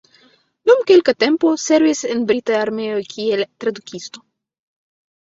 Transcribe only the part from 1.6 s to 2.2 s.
servis